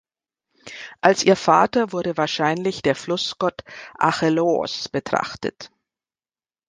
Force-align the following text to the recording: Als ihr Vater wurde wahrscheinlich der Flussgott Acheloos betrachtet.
Als 0.99 1.23
ihr 1.23 1.35
Vater 1.35 1.91
wurde 1.91 2.17
wahrscheinlich 2.17 2.81
der 2.81 2.95
Flussgott 2.95 3.63
Acheloos 3.99 4.89
betrachtet. 4.89 5.69